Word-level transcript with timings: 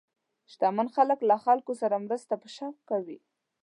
شتمن 0.51 0.87
خلک 0.95 1.19
له 1.29 1.35
خلکو 1.45 1.73
سره 1.81 2.03
مرسته 2.05 2.33
په 2.41 2.47
شوق 2.55 2.75
کوي. 2.89 3.19